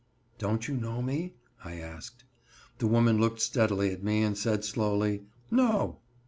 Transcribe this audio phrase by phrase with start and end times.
[0.39, 2.23] "Don't you know me?" I asked.
[2.79, 5.99] The woman looked steadily at me, and said slowly: "No."